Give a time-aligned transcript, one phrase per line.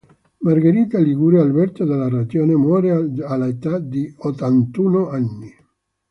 [0.39, 2.89] Margherita Ligure, Alberto della Ragione muore
[3.23, 5.55] all'età di ottantuno anni.